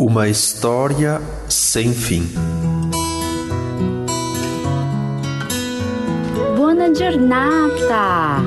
Uma 0.00 0.28
história 0.28 1.20
sem 1.46 1.92
fim. 1.92 2.26
Buona 6.56 6.90
giornata! 6.90 8.40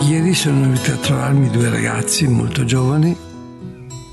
Ieri 0.00 0.34
sono 0.34 0.60
venuti 0.62 0.90
a 0.90 0.96
trovarmi 0.96 1.50
due 1.50 1.70
ragazzi 1.70 2.26
molto 2.26 2.64
giovani. 2.64 3.16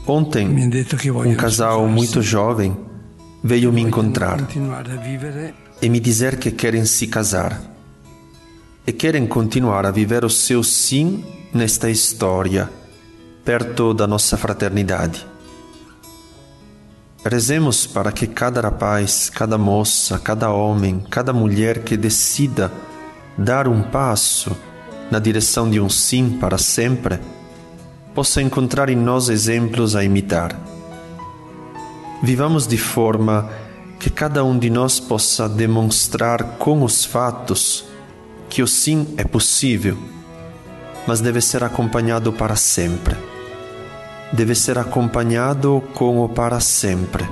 Ontem, 0.06 0.70
um 1.16 1.36
casal 1.36 1.88
muito 1.88 2.20
jovem 2.20 2.78
veio 3.44 3.72
me 3.72 3.82
encontrar 3.82 4.38
continuare 4.38 4.92
a 4.92 4.96
vivere 4.98 5.71
e 5.82 5.90
me 5.90 6.00
dizer 6.00 6.38
que 6.38 6.52
querem 6.52 6.86
se 6.86 7.08
casar 7.08 7.60
e 8.86 8.92
querem 8.92 9.26
continuar 9.26 9.86
a 9.86 9.92
viver 9.92 10.24
o 10.24 10.30
seu 10.30 10.64
sim 10.64 11.24
nesta 11.54 11.90
história, 11.90 12.70
perto 13.44 13.94
da 13.94 14.06
nossa 14.08 14.38
fraternidade. 14.38 15.26
Rezemos 17.24 17.86
para 17.86 18.12
que 18.12 18.26
cada 18.26 18.62
rapaz, 18.62 19.30
cada 19.30 19.58
moça, 19.58 20.18
cada 20.18 20.50
homem, 20.52 21.04
cada 21.10 21.32
mulher 21.32 21.84
que 21.84 21.96
decida 21.96 22.72
dar 23.38 23.68
um 23.68 23.84
passo 23.84 24.56
na 25.12 25.20
direção 25.20 25.70
de 25.70 25.80
um 25.80 25.90
sim 25.90 26.38
para 26.40 26.58
sempre, 26.58 27.20
possa 28.16 28.42
encontrar 28.42 28.90
em 28.90 28.96
nós 28.96 29.30
exemplos 29.30 29.96
a 29.96 30.04
imitar. 30.04 30.60
Vivamos 32.24 32.68
de 32.68 32.78
forma 32.78 33.50
que 34.02 34.10
cada 34.10 34.44
um 34.44 34.58
de 34.58 34.68
nós 34.68 35.00
possa 35.00 35.48
demonstrar 35.48 36.58
com 36.58 36.82
os 36.84 37.06
fatos 37.06 37.86
que 38.50 38.64
o 38.64 38.68
sim 38.68 39.14
é 39.16 39.24
possível, 39.24 39.96
mas 41.06 41.22
deve 41.22 41.40
ser 41.40 41.64
acompanhado 41.64 42.34
para 42.34 42.56
sempre. 42.56 43.16
Deve 44.34 44.56
ser 44.56 44.80
acompanhado 44.80 45.84
com 45.94 46.26
o 46.26 46.28
para 46.28 46.60
sempre. 46.60 47.30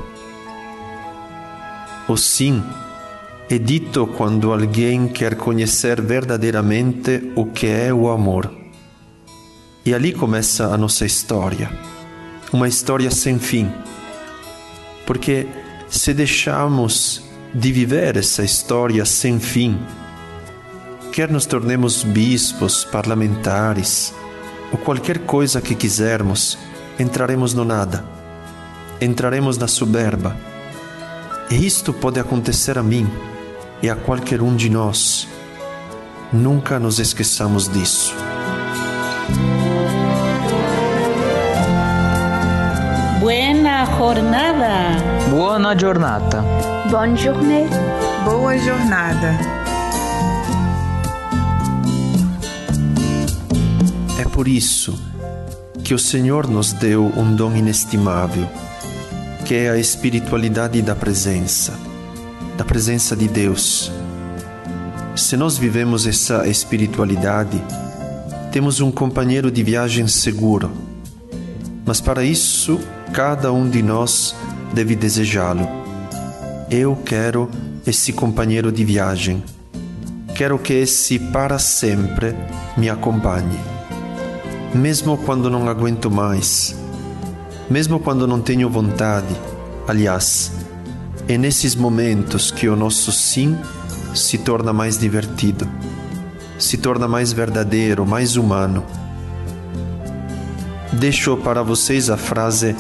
O 2.07 2.15
sim 2.15 2.63
é 3.49 3.57
dito 3.57 4.05
quando 4.05 4.53
alguém 4.53 5.07
quer 5.07 5.33
conhecer 5.37 5.99
verdadeiramente 5.99 7.33
o 7.35 7.47
que 7.47 7.65
é 7.65 7.91
o 7.91 8.09
amor. 8.09 8.53
E 9.83 9.91
ali 9.91 10.13
começa 10.13 10.67
a 10.67 10.77
nossa 10.77 11.03
história, 11.03 11.71
uma 12.53 12.67
história 12.67 13.09
sem 13.09 13.39
fim 13.39 13.71
porque 15.09 15.47
se 15.89 16.13
deixarmos 16.13 17.23
de 17.53 17.71
viver 17.71 18.15
essa 18.15 18.43
história 18.43 19.03
sem 19.05 19.39
fim, 19.39 19.79
quer 21.11 21.29
nos 21.29 21.45
tornemos 21.45 22.03
bispos, 22.03 22.83
parlamentares 22.85 24.13
ou 24.71 24.77
qualquer 24.77 25.19
coisa 25.19 25.59
que 25.59 25.73
quisermos, 25.73 26.57
entraremos 26.99 27.53
no 27.53 27.65
nada, 27.65 28.05
entraremos 29.01 29.57
na 29.57 29.67
soberba. 29.67 30.37
E 31.49 31.65
isto 31.65 31.91
pode 31.91 32.19
acontecer 32.19 32.77
a 32.77 32.83
mim 32.83 33.09
e 33.81 33.89
a 33.89 33.95
qualquer 33.95 34.41
um 34.41 34.55
de 34.55 34.69
nós. 34.69 35.27
Nunca 36.31 36.79
nos 36.79 36.99
esqueçamos 36.99 37.67
disso. 37.67 38.13
Jornada! 43.99 44.95
Buona 45.29 45.75
giornata! 45.75 46.41
Bonne 46.89 47.17
journée! 47.17 47.67
Boa 48.23 48.57
jornada. 48.57 49.37
É 54.17 54.23
por 54.23 54.47
isso 54.47 54.97
que 55.83 55.93
o 55.93 55.99
Senhor 55.99 56.47
nos 56.47 56.71
deu 56.71 57.11
um 57.17 57.35
dom 57.35 57.53
inestimável, 57.53 58.47
que 59.43 59.53
é 59.55 59.69
a 59.69 59.77
espiritualidade 59.77 60.81
da 60.81 60.95
presença, 60.95 61.77
da 62.57 62.63
presença 62.63 63.17
de 63.17 63.27
Deus. 63.27 63.91
Se 65.13 65.35
nós 65.35 65.57
vivemos 65.57 66.07
essa 66.07 66.47
espiritualidade, 66.47 67.61
temos 68.49 68.79
um 68.79 68.93
companheiro 68.93 69.51
de 69.51 69.61
viagem 69.61 70.07
seguro. 70.07 70.88
Mas 71.89 71.99
para 71.99 72.23
isso, 72.23 72.79
cada 73.11 73.51
um 73.51 73.67
de 73.67 73.81
nós 73.81 74.35
deve 74.75 74.95
desejá-lo. 74.95 75.67
Eu 76.69 76.95
quero 76.95 77.49
esse 77.83 78.13
companheiro 78.13 78.71
de 78.71 78.85
viagem. 78.85 79.43
Quero 80.35 80.59
que 80.59 80.71
esse 80.71 81.17
para 81.17 81.57
sempre 81.57 82.35
me 82.77 82.91
acompanhe. 82.91 83.57
Mesmo 84.71 85.17
quando 85.17 85.49
não 85.49 85.67
aguento 85.67 86.11
mais, 86.11 86.75
mesmo 87.67 87.99
quando 87.99 88.27
não 88.27 88.39
tenho 88.39 88.69
vontade. 88.69 89.35
Aliás, 89.87 90.51
é 91.27 91.39
nesses 91.39 91.73
momentos 91.73 92.51
que 92.51 92.69
o 92.69 92.75
nosso 92.75 93.11
sim 93.11 93.57
se 94.13 94.37
torna 94.37 94.71
mais 94.71 94.95
divertido, 94.95 95.67
se 96.59 96.77
torna 96.77 97.07
mais 97.07 97.33
verdadeiro, 97.33 98.05
mais 98.05 98.35
humano. 98.35 98.85
Deixo 100.93 101.37
para 101.37 101.61
vocês 101.61 102.09
a 102.09 102.17
frase 102.17 102.75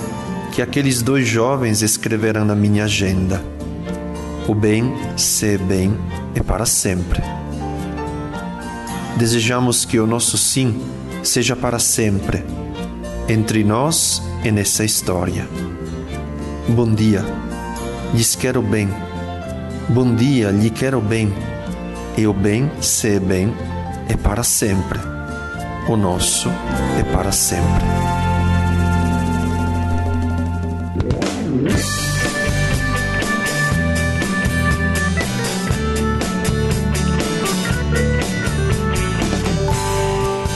que 0.51 0.63
aqueles 0.63 1.01
dois 1.01 1.27
jovens 1.27 1.83
escreveram 1.83 2.43
na 2.43 2.55
minha 2.55 2.85
agenda. 2.85 3.41
O 4.47 4.55
bem, 4.55 4.91
se 5.15 5.53
é 5.53 5.57
bem, 5.59 5.95
é 6.33 6.41
para 6.41 6.65
sempre. 6.65 7.21
Desejamos 9.15 9.85
que 9.85 9.99
o 9.99 10.07
nosso 10.07 10.39
sim 10.39 10.81
seja 11.21 11.55
para 11.55 11.77
sempre, 11.77 12.43
entre 13.27 13.63
nós 13.63 14.23
e 14.43 14.51
nessa 14.51 14.83
história. 14.83 15.47
Bom 16.67 16.91
dia, 16.91 17.23
lhes 18.13 18.35
quero 18.35 18.61
bem. 18.61 18.89
Bom 19.87 20.15
dia, 20.15 20.49
lhe 20.49 20.71
quero 20.71 20.99
bem. 20.99 21.31
E 22.17 22.25
o 22.25 22.33
bem, 22.33 22.71
se 22.81 23.15
é 23.15 23.19
bem, 23.19 23.53
é 24.07 24.17
para 24.17 24.43
sempre. 24.43 25.18
O 25.89 25.97
nosso 25.97 26.49
é 26.99 27.03
para 27.11 27.31
sempre. 27.31 27.65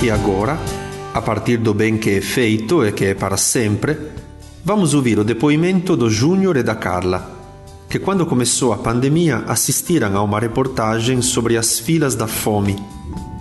E 0.04 0.12
agora, 0.12 0.60
a 1.16 1.20
partir 1.20 1.58
do 1.58 1.74
bem 1.74 1.98
que 1.98 2.12
é 2.12 2.22
feito 2.22 2.86
e 2.86 2.92
que 2.92 3.06
é 3.06 3.16
para 3.16 3.36
sempre, 3.36 3.98
vamos 4.64 4.94
ouvir 4.94 5.18
o 5.18 5.24
depoimento 5.24 5.98
do 5.98 6.12
Júnior 6.12 6.58
e 6.58 6.62
da 6.62 6.76
Carla, 6.76 7.28
que 7.90 7.98
quando 7.98 8.24
começou 8.28 8.72
a 8.72 8.78
pandemia 8.78 9.38
assistiram 9.48 10.16
a 10.16 10.22
uma 10.22 10.40
reportagem 10.40 11.24
sobre 11.24 11.58
as 11.58 11.80
filas 11.80 12.14
da 12.14 12.28
fome 12.28 12.76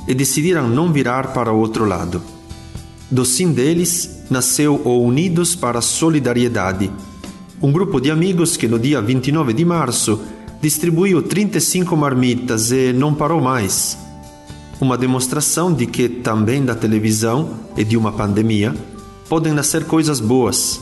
e 0.06 0.14
decidiram 0.14 0.68
não 0.68 0.92
virar 0.92 1.32
para 1.32 1.52
o 1.52 1.58
outro 1.58 1.84
lado. 1.84 2.22
Do 3.10 3.24
sim 3.24 3.52
deles 3.52 4.24
nasceu 4.30 4.80
o 4.84 5.02
Unidos 5.02 5.54
para 5.54 5.78
a 5.78 5.82
Solidariedade, 5.82 6.90
um 7.62 7.70
grupo 7.70 8.00
de 8.00 8.10
amigos 8.10 8.56
que 8.56 8.66
no 8.66 8.78
dia 8.78 9.00
29 9.00 9.52
de 9.52 9.64
março 9.64 10.20
distribuiu 10.60 11.22
35 11.22 11.96
marmitas 11.96 12.72
e 12.72 12.92
não 12.92 13.14
parou 13.14 13.40
mais. 13.40 13.96
Uma 14.80 14.98
demonstração 14.98 15.72
de 15.72 15.86
que 15.86 16.08
também 16.08 16.64
da 16.64 16.74
televisão 16.74 17.50
e 17.76 17.84
de 17.84 17.96
uma 17.96 18.10
pandemia 18.10 18.74
podem 19.28 19.52
nascer 19.52 19.84
coisas 19.84 20.18
boas. 20.18 20.80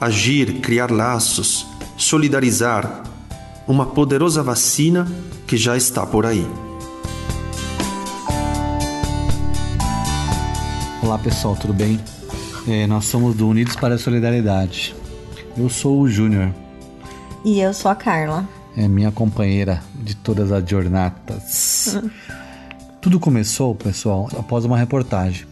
Agir, 0.00 0.60
criar 0.60 0.90
laços, 0.90 1.66
solidarizar. 1.96 3.04
Uma 3.66 3.86
poderosa 3.86 4.42
vacina 4.42 5.06
que 5.46 5.56
já 5.56 5.76
está 5.76 6.04
por 6.04 6.26
aí. 6.26 6.46
Olá 11.08 11.16
pessoal, 11.16 11.56
tudo 11.56 11.72
bem? 11.72 11.98
É, 12.68 12.86
nós 12.86 13.06
somos 13.06 13.34
do 13.34 13.48
Unidos 13.48 13.74
para 13.74 13.94
a 13.94 13.98
Solidariedade. 13.98 14.94
Eu 15.56 15.70
sou 15.70 16.02
o 16.02 16.06
Júnior, 16.06 16.52
E 17.42 17.60
eu 17.60 17.72
sou 17.72 17.90
a 17.90 17.94
Carla. 17.94 18.46
é 18.76 18.86
minha 18.86 19.10
companheira 19.10 19.82
de 19.94 20.14
todas 20.14 20.52
as 20.52 20.68
jornadas. 20.68 21.96
Tudo 23.00 23.18
começou, 23.18 23.74
pessoal, 23.74 24.28
após 24.38 24.66
uma 24.66 24.76
reportagem. 24.76 25.46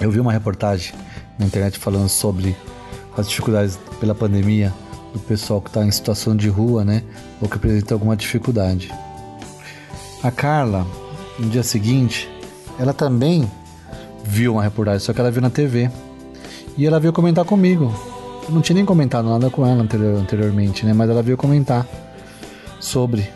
Eu 0.00 0.08
vi 0.08 0.20
uma 0.20 0.30
reportagem 0.30 0.94
na 1.36 1.46
internet 1.46 1.76
falando 1.76 2.08
sobre 2.08 2.54
as 3.18 3.28
dificuldades 3.28 3.76
pela 3.98 4.14
pandemia 4.14 4.72
do 5.12 5.18
pessoal 5.18 5.60
que 5.60 5.68
está 5.68 5.84
em 5.84 5.90
situação 5.90 6.36
de 6.36 6.48
rua, 6.48 6.84
né? 6.84 7.02
Ou 7.40 7.48
que 7.48 7.56
apresenta 7.56 7.92
alguma 7.92 8.16
dificuldade. 8.16 8.88
A 10.22 10.30
Carla, 10.30 10.86
no 11.40 11.50
dia 11.50 11.64
seguinte, 11.64 12.30
ela 12.78 12.92
também 12.92 13.50
viu 14.24 14.54
uma 14.54 14.62
reportagem, 14.62 15.00
só 15.00 15.12
que 15.12 15.20
ela 15.20 15.30
viu 15.30 15.42
na 15.42 15.50
TV. 15.50 15.90
E 16.76 16.86
ela 16.86 17.00
veio 17.00 17.12
comentar 17.12 17.44
comigo. 17.44 17.92
Eu 18.48 18.54
não 18.54 18.60
tinha 18.60 18.74
nem 18.74 18.84
comentado 18.84 19.28
nada 19.28 19.50
com 19.50 19.66
ela 19.66 19.82
anterior- 19.82 20.18
anteriormente, 20.18 20.84
né? 20.86 20.92
Mas 20.92 21.10
ela 21.10 21.22
veio 21.22 21.36
comentar 21.36 21.86
sobre. 22.80 23.28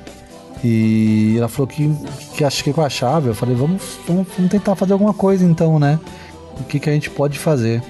E 0.63 1.35
ela 1.37 1.49
falou 1.49 1.67
que, 1.67 1.95
que 2.37 2.45
acho 2.45 2.65
que 2.65 2.73
com 2.73 2.81
a 2.81 2.89
chave. 2.89 3.29
Eu 3.29 3.35
falei, 3.35 3.55
vamos, 3.55 3.83
vamos, 4.07 4.27
vamos 4.37 4.51
tentar 4.51 4.75
fazer 4.75 4.93
alguma 4.95 5.13
coisa 5.13 5.45
então, 5.45 5.79
né? 5.79 5.99
O 6.59 6.65
que, 6.65 6.79
que 6.81 6.89
a 6.89 6.93
gente 6.93 7.11
pode 7.11 7.39
fazer? 7.39 7.83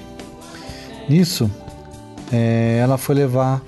Nisso, 1.07 1.49
é, 2.33 2.79
ela 2.81 2.97
foi 2.97 3.15
levar 3.15 3.61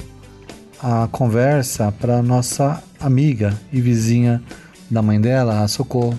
a 0.81 1.07
conversa 1.11 1.91
para 1.91 2.21
nossa 2.21 2.83
amiga 2.99 3.53
e 3.71 3.79
vizinha 3.79 4.41
da 4.89 5.01
mãe 5.01 5.21
dela, 5.21 5.61
a 5.61 5.67
Socorro. 5.67 6.17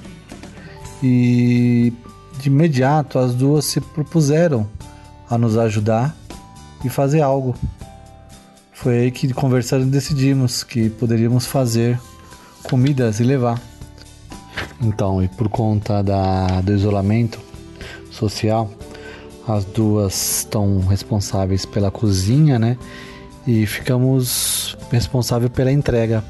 E 1.02 1.92
de 2.38 2.48
imediato 2.48 3.18
as 3.18 3.34
duas 3.34 3.64
se 3.64 3.80
propuseram 3.80 4.66
a 5.28 5.36
nos 5.36 5.56
ajudar 5.56 6.16
e 6.84 6.88
fazer 6.88 7.20
algo. 7.20 7.54
Foi 8.72 8.98
aí 8.98 9.10
que 9.10 9.32
conversando 9.32 9.86
decidimos 9.86 10.62
que 10.62 10.88
poderíamos 10.88 11.46
fazer 11.46 12.00
comidas 12.62 13.18
e 13.20 13.24
levar. 13.24 13.60
Então, 14.80 15.22
e 15.22 15.28
por 15.28 15.48
conta 15.48 16.02
da, 16.02 16.60
do 16.60 16.72
isolamento 16.72 17.40
social, 18.10 18.70
as 19.46 19.64
duas 19.64 20.38
estão 20.38 20.80
responsáveis 20.86 21.66
pela 21.66 21.90
cozinha, 21.90 22.58
né? 22.58 22.78
E 23.46 23.66
ficamos 23.66 24.76
responsáveis 24.92 25.50
pela 25.50 25.72
entrega. 25.72 26.22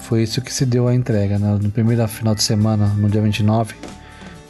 Foi 0.00 0.22
isso 0.22 0.40
que 0.40 0.52
se 0.52 0.64
deu 0.64 0.88
a 0.88 0.94
entrega. 0.94 1.38
Né? 1.38 1.58
No 1.60 1.70
primeiro 1.70 2.06
final 2.08 2.34
de 2.34 2.42
semana, 2.42 2.86
no 2.88 3.08
dia 3.08 3.20
29 3.20 3.74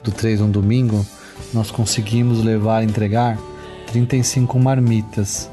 do 0.04 0.12
3, 0.12 0.42
um 0.42 0.50
domingo, 0.50 1.04
nós 1.52 1.70
conseguimos 1.70 2.44
levar, 2.44 2.84
entregar 2.84 3.38
35 3.86 4.58
marmitas, 4.58 5.50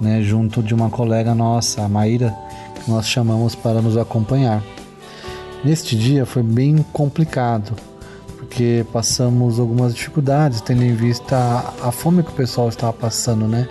né? 0.00 0.20
Junto 0.20 0.62
de 0.62 0.74
uma 0.74 0.90
colega 0.90 1.34
nossa, 1.34 1.82
a 1.82 1.88
Maíra, 1.88 2.34
que 2.74 2.90
nós 2.90 3.06
chamamos 3.08 3.54
para 3.54 3.80
nos 3.80 3.96
acompanhar. 3.96 4.62
Neste 5.64 5.96
dia 5.96 6.26
foi 6.26 6.42
bem 6.42 6.84
complicado, 6.92 7.74
porque 8.36 8.84
passamos 8.92 9.58
algumas 9.58 9.94
dificuldades, 9.94 10.60
tendo 10.60 10.82
em 10.82 10.94
vista 10.94 11.36
a, 11.36 11.88
a 11.88 11.92
fome 11.92 12.22
que 12.22 12.30
o 12.30 12.34
pessoal 12.34 12.68
estava 12.68 12.92
passando, 12.92 13.46
né? 13.46 13.68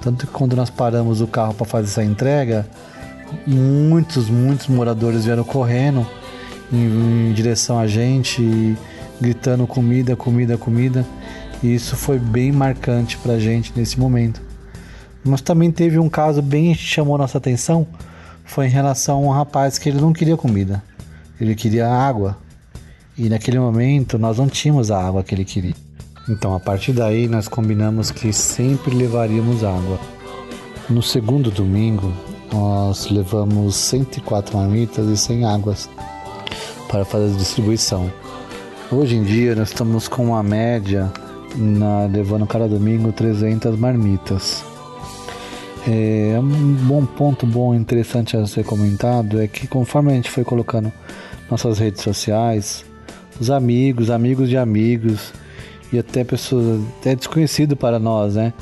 Tanto 0.00 0.26
que 0.26 0.32
quando 0.32 0.56
nós 0.56 0.70
paramos 0.70 1.20
o 1.20 1.26
carro 1.26 1.54
para 1.54 1.66
fazer 1.66 1.88
essa 1.88 2.02
entrega, 2.02 2.66
muitos, 3.46 4.28
muitos 4.28 4.66
moradores 4.68 5.24
vieram 5.24 5.44
correndo 5.44 6.06
em, 6.72 7.30
em 7.30 7.32
direção 7.32 7.78
a 7.78 7.86
gente, 7.86 8.76
gritando 9.20 9.66
comida, 9.66 10.16
comida, 10.16 10.56
comida. 10.56 11.06
E 11.62 11.74
isso 11.74 11.96
foi 11.96 12.18
bem 12.18 12.52
marcante 12.52 13.16
para 13.18 13.34
a 13.34 13.38
gente 13.38 13.72
nesse 13.76 13.98
momento. 13.98 14.40
Mas 15.24 15.40
também 15.40 15.70
teve 15.70 15.98
um 15.98 16.08
caso 16.08 16.40
bem 16.40 16.72
que 16.74 16.82
chamou 16.82 17.18
nossa 17.18 17.38
atenção, 17.38 17.86
foi 18.44 18.66
em 18.66 18.70
relação 18.70 19.18
a 19.18 19.20
um 19.20 19.30
rapaz 19.30 19.78
que 19.78 19.88
ele 19.88 20.00
não 20.00 20.12
queria 20.12 20.36
comida 20.36 20.82
ele 21.40 21.54
queria 21.54 21.88
água. 21.88 22.36
E 23.16 23.28
naquele 23.28 23.58
momento 23.58 24.18
nós 24.18 24.38
não 24.38 24.48
tínhamos 24.48 24.90
a 24.90 25.02
água 25.02 25.24
que 25.24 25.34
ele 25.34 25.44
queria. 25.44 25.74
Então 26.28 26.54
a 26.54 26.60
partir 26.60 26.92
daí 26.92 27.26
nós 27.26 27.48
combinamos 27.48 28.10
que 28.10 28.32
sempre 28.32 28.94
levaríamos 28.94 29.64
água. 29.64 29.98
No 30.88 31.02
segundo 31.02 31.50
domingo 31.50 32.12
nós 32.52 33.10
levamos 33.10 33.74
104 33.76 34.56
marmitas 34.56 35.06
e 35.08 35.16
100 35.16 35.44
águas 35.44 35.90
para 36.88 37.04
fazer 37.04 37.34
a 37.34 37.36
distribuição. 37.36 38.10
Hoje 38.90 39.16
em 39.16 39.22
dia 39.22 39.54
nós 39.54 39.68
estamos 39.68 40.08
com 40.08 40.24
uma 40.24 40.42
média 40.42 41.12
na, 41.54 42.06
levando 42.06 42.46
cada 42.46 42.66
domingo 42.66 43.12
300 43.12 43.78
marmitas. 43.78 44.64
É, 45.86 46.38
um 46.40 46.72
bom 46.86 47.04
ponto 47.04 47.46
bom 47.46 47.74
interessante 47.74 48.34
a 48.34 48.46
ser 48.46 48.64
comentado 48.64 49.42
é 49.42 49.46
que 49.46 49.66
conforme 49.66 50.10
a 50.10 50.14
gente 50.14 50.30
foi 50.30 50.42
colocando 50.42 50.90
nossas 51.50 51.78
redes 51.78 52.00
sociais, 52.00 52.82
os 53.38 53.50
amigos, 53.50 54.08
amigos 54.08 54.48
de 54.48 54.56
amigos 54.56 55.34
e 55.92 55.98
até 55.98 56.24
pessoas 56.24 56.80
até 56.98 57.14
desconhecido 57.14 57.76
para 57.76 57.98
nós, 57.98 58.36
né? 58.36 58.54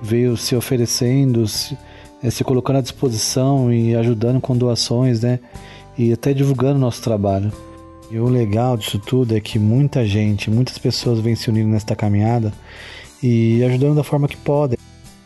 Veio 0.00 0.36
se 0.36 0.54
oferecendo, 0.54 1.48
se, 1.48 1.76
é, 2.22 2.30
se 2.30 2.44
colocando 2.44 2.76
à 2.76 2.82
disposição 2.82 3.72
e 3.72 3.96
ajudando 3.96 4.40
com 4.40 4.56
doações, 4.56 5.22
né? 5.22 5.40
E 5.98 6.12
até 6.12 6.32
divulgando 6.32 6.78
nosso 6.78 7.02
trabalho. 7.02 7.52
E 8.12 8.18
o 8.18 8.28
legal 8.28 8.76
disso 8.76 8.98
tudo 8.98 9.34
é 9.34 9.40
que 9.40 9.58
muita 9.58 10.04
gente, 10.04 10.50
muitas 10.50 10.76
pessoas 10.76 11.18
vêm 11.18 11.34
se 11.34 11.48
unindo 11.48 11.70
nesta 11.70 11.96
caminhada 11.96 12.52
e 13.22 13.64
ajudando 13.64 13.94
da 13.94 14.04
forma 14.04 14.28
que 14.28 14.36
podem. 14.36 14.76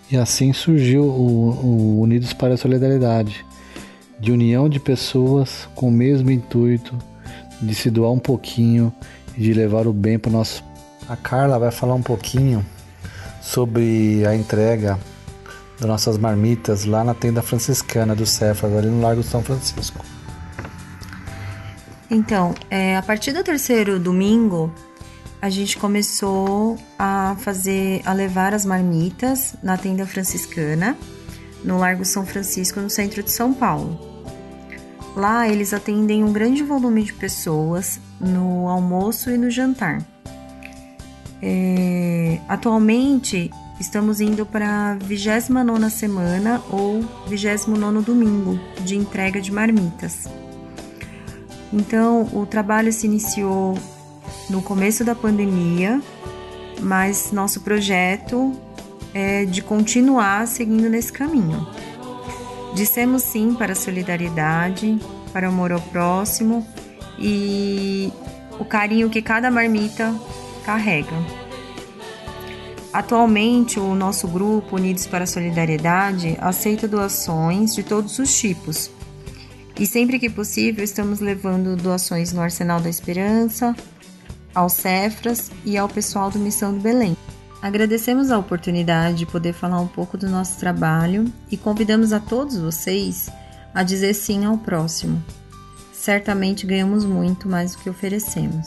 E 0.09 0.17
assim 0.17 0.53
surgiu 0.53 1.03
o, 1.03 1.51
o 1.51 2.01
Unidos 2.01 2.33
para 2.33 2.55
a 2.55 2.57
Solidariedade, 2.57 3.45
de 4.21 4.31
união 4.31 4.69
de 4.69 4.79
pessoas 4.79 5.69
com 5.75 5.89
o 5.89 5.91
mesmo 5.91 6.31
intuito 6.31 6.97
de 7.61 7.75
se 7.75 7.91
doar 7.91 8.13
um 8.13 8.21
pouquinho 8.21 8.93
e 9.37 9.41
de 9.41 9.53
levar 9.53 9.89
o 9.89 9.93
bem 9.93 10.17
para 10.17 10.29
o 10.29 10.33
nosso. 10.33 10.63
A 11.09 11.17
Carla 11.17 11.59
vai 11.59 11.73
falar 11.73 11.95
um 11.95 12.03
pouquinho 12.03 12.65
sobre 13.43 14.25
a 14.25 14.37
entrega 14.37 14.97
das 15.81 15.89
nossas 15.89 16.17
marmitas 16.17 16.85
lá 16.85 17.03
na 17.03 17.15
tenda 17.15 17.43
franciscana 17.43 18.15
do 18.15 18.25
Cefas, 18.25 18.73
ali 18.73 18.87
no 18.87 19.01
Largo 19.01 19.25
São 19.25 19.43
Francisco. 19.43 20.05
Então, 22.11 22.55
é, 22.71 22.97
a 22.97 23.03
partir 23.03 23.33
do 23.33 23.43
terceiro 23.43 23.99
domingo, 23.99 24.73
a 25.41 25.51
gente 25.51 25.77
começou 25.77 26.79
a 26.99 27.37
fazer, 27.41 28.01
a 28.05 28.13
levar 28.13 28.55
as 28.55 28.65
marmitas 28.65 29.55
na 29.63 29.77
tenda 29.77 30.07
franciscana, 30.07 30.97
no 31.65 31.79
Largo 31.79 32.05
São 32.05 32.25
Francisco, 32.25 32.81
no 32.81 32.89
centro 32.89 33.23
de 33.23 33.31
São 33.31 33.53
Paulo. 33.53 34.17
Lá 35.17 35.49
eles 35.49 35.73
atendem 35.73 36.23
um 36.23 36.33
grande 36.33 36.63
volume 36.63 37.03
de 37.03 37.13
pessoas 37.13 37.99
no 38.21 38.69
almoço 38.69 39.31
e 39.31 39.39
no 39.39 39.51
jantar. 39.51 40.03
É, 41.43 42.39
atualmente 42.49 43.51
estamos 43.81 44.21
indo 44.21 44.47
para 44.47 44.93
a 44.93 44.95
29 44.95 45.91
semana 45.91 46.63
ou 46.71 47.03
29 47.29 48.03
domingo 48.03 48.59
de 48.85 48.97
entrega 48.97 49.41
de 49.41 49.51
marmitas. 49.51 50.29
Então, 51.77 52.27
o 52.33 52.47
trabalho 52.47 52.91
se 52.91 53.07
iniciou 53.07 53.79
no 54.49 54.63
começo 54.63 55.05
da 55.05 55.15
pandemia, 55.15 56.01
mas 56.81 57.31
nosso 57.33 57.61
projeto 57.61 58.59
é 59.13 59.45
de 59.45 59.61
continuar 59.61 60.49
seguindo 60.49 60.89
nesse 60.89 61.13
caminho. 61.13 61.69
Dissemos 62.75 63.25
sim 63.25 63.55
para 63.55 63.73
a 63.73 63.77
solidariedade, 63.77 64.99
para 65.35 65.47
o 65.47 65.53
amor 65.53 65.71
ao 65.71 65.81
próximo 65.81 66.67
e 67.19 68.11
o 68.59 68.65
carinho 68.65 69.11
que 69.11 69.21
cada 69.21 69.51
marmita 69.51 70.15
carrega. 70.65 71.17
Atualmente, 72.91 73.79
o 73.79 73.95
nosso 73.95 74.27
grupo 74.27 74.77
Unidos 74.77 75.07
para 75.07 75.25
a 75.25 75.27
Solidariedade 75.27 76.39
aceita 76.41 76.89
doações 76.89 77.75
de 77.75 77.83
todos 77.83 78.19
os 78.19 78.35
tipos. 78.35 78.96
E 79.79 79.87
sempre 79.87 80.19
que 80.19 80.31
possível, 80.31 80.83
estamos 80.83 81.21
levando 81.21 81.77
doações 81.77 82.33
no 82.33 82.41
Arsenal 82.41 82.81
da 82.81 82.89
Esperança, 82.89 83.77
ao 84.55 84.71
Cefras 84.71 85.51
e 85.67 85.77
ao 85.77 85.87
pessoal 85.87 86.31
do 86.31 86.39
Missão 86.39 86.73
do 86.73 86.81
Belém. 86.81 87.15
Agradecemos 87.61 88.31
a 88.31 88.39
oportunidade 88.39 89.19
de 89.19 89.27
poder 89.27 89.53
falar 89.53 89.81
um 89.81 89.87
pouco 89.87 90.17
do 90.17 90.31
nosso 90.31 90.59
trabalho 90.59 91.31
e 91.51 91.57
convidamos 91.57 92.13
a 92.13 92.21
todos 92.21 92.57
vocês 92.57 93.29
a 93.75 93.83
dizer 93.83 94.15
sim 94.15 94.47
ao 94.47 94.57
próximo. 94.57 95.23
Certamente 95.93 96.67
ganhamos 96.67 97.05
muito 97.05 97.47
mais 97.47 97.73
do 97.73 97.79
que 97.83 97.91
oferecemos. 97.91 98.67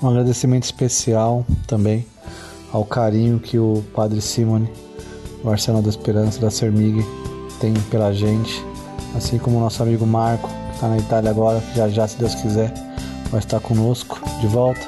Um 0.00 0.08
agradecimento 0.08 0.64
especial 0.64 1.44
também 1.66 2.06
ao 2.72 2.84
carinho 2.84 3.40
que 3.40 3.58
o 3.58 3.82
Padre 3.94 4.20
Simone, 4.20 4.70
o 5.42 5.50
Arsenal 5.50 5.82
da 5.82 5.88
Esperança 5.88 6.40
da 6.40 6.50
Sermig, 6.50 7.04
tem 7.60 7.72
pela 7.90 8.12
gente, 8.12 8.62
assim 9.14 9.38
como 9.38 9.58
o 9.58 9.60
nosso 9.60 9.82
amigo 9.82 10.06
Marco, 10.06 10.48
que 10.68 10.74
está 10.74 10.88
na 10.88 10.98
Itália 10.98 11.30
agora, 11.30 11.60
que 11.60 11.76
já 11.76 11.88
já, 11.88 12.06
se 12.06 12.16
Deus 12.16 12.34
quiser, 12.34 12.72
vai 13.30 13.40
estar 13.40 13.60
conosco 13.60 14.20
de 14.40 14.46
volta. 14.46 14.80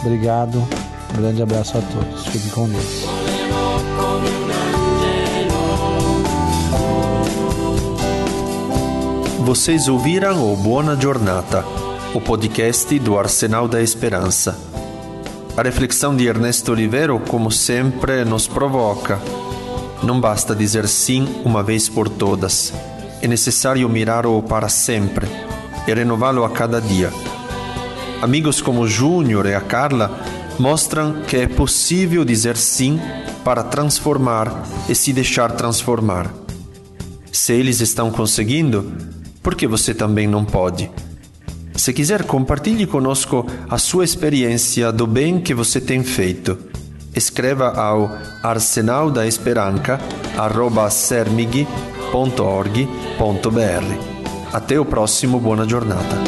Obrigado 0.00 0.62
um 1.14 1.22
grande 1.22 1.42
abraço 1.42 1.78
a 1.78 1.80
todos. 1.80 2.26
Fiquem 2.26 2.50
com 2.50 2.68
Deus. 2.68 3.04
Vocês 9.44 9.88
ouviram 9.88 10.52
o 10.52 10.56
Buona 10.56 10.96
Giornata, 11.00 11.64
o 12.12 12.20
podcast 12.20 12.98
do 12.98 13.16
Arsenal 13.16 13.68
da 13.68 13.80
Esperança. 13.80 14.58
A 15.56 15.62
reflexão 15.62 16.16
de 16.16 16.26
Ernesto 16.26 16.72
Olivero, 16.72 17.20
como 17.20 17.50
sempre, 17.52 18.24
nos 18.24 18.48
provoca. 18.48 19.20
Não 20.02 20.20
basta 20.20 20.54
dizer 20.54 20.88
sim 20.88 21.28
uma 21.44 21.62
vez 21.62 21.88
por 21.88 22.08
todas. 22.08 22.72
É 23.24 23.26
necessário 23.26 23.88
mirar-o 23.88 24.42
para 24.42 24.68
sempre 24.68 25.26
e 25.88 25.94
renová-lo 25.94 26.44
a 26.44 26.50
cada 26.50 26.78
dia. 26.78 27.10
Amigos 28.20 28.60
como 28.60 28.86
Júnior 28.86 29.46
e 29.46 29.54
a 29.54 29.62
Carla 29.62 30.20
mostram 30.58 31.22
que 31.22 31.38
é 31.38 31.46
possível 31.46 32.22
dizer 32.22 32.54
sim 32.54 33.00
para 33.42 33.62
transformar 33.62 34.62
e 34.90 34.94
se 34.94 35.10
deixar 35.10 35.52
transformar. 35.52 36.34
Se 37.32 37.54
eles 37.54 37.80
estão 37.80 38.10
conseguindo, 38.10 38.92
por 39.42 39.54
que 39.54 39.66
você 39.66 39.94
também 39.94 40.26
não 40.26 40.44
pode? 40.44 40.90
Se 41.76 41.94
quiser, 41.94 42.24
compartilhe 42.24 42.86
conosco 42.86 43.46
a 43.70 43.78
sua 43.78 44.04
experiência 44.04 44.92
do 44.92 45.06
bem 45.06 45.40
que 45.40 45.54
você 45.54 45.80
tem 45.80 46.04
feito. 46.04 46.58
Escreva 47.16 47.70
ao 47.70 48.18
arsenal 48.42 49.10
da 49.10 49.26
esperança 49.26 49.98
sermig.org.br. 52.14 53.54
Até 54.52 54.78
o 54.78 54.84
próximo 54.84 55.40
Buona 55.40 55.68
Giornata. 55.68 56.22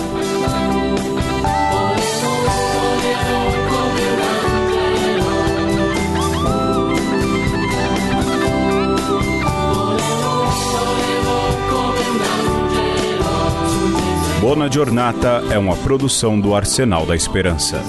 Bona 14.41 14.71
Giornata 14.71 15.45
é 15.51 15.59
uma 15.59 15.77
produção 15.77 16.41
do 16.41 16.55
Arsenal 16.55 17.07
da 17.07 17.15
Esperança. 17.15 17.81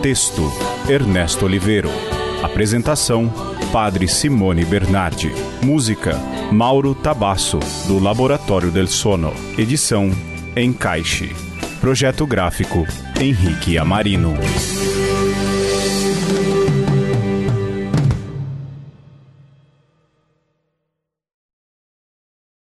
Texto: 0.00 0.42
Ernesto 0.88 1.44
Oliveiro. 1.44 1.90
Apresentação: 2.42 3.49
Padre 3.70 4.08
Simone 4.08 4.64
Bernardi. 4.64 5.32
Música: 5.62 6.18
Mauro 6.50 6.92
Tabasso, 6.92 7.60
do 7.86 8.00
Laboratório 8.00 8.70
del 8.70 8.88
Sono. 8.88 9.32
Edição: 9.56 10.10
Encaixe. 10.56 11.30
Projeto 11.80 12.26
gráfico: 12.26 12.84
Henrique 13.20 13.78
Amarino. 13.78 14.34